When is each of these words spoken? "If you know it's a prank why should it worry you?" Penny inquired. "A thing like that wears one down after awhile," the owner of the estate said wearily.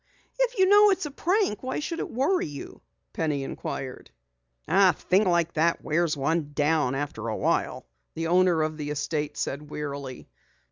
"If 0.39 0.57
you 0.57 0.65
know 0.65 0.89
it's 0.89 1.05
a 1.05 1.11
prank 1.11 1.61
why 1.61 1.79
should 1.79 1.99
it 1.99 2.09
worry 2.09 2.47
you?" 2.47 2.81
Penny 3.13 3.43
inquired. 3.43 4.09
"A 4.67 4.93
thing 4.93 5.25
like 5.25 5.53
that 5.53 5.83
wears 5.83 6.17
one 6.17 6.53
down 6.55 6.95
after 6.95 7.27
awhile," 7.27 7.85
the 8.15 8.25
owner 8.25 8.63
of 8.63 8.77
the 8.77 8.89
estate 8.89 9.37
said 9.37 9.69
wearily. 9.69 10.27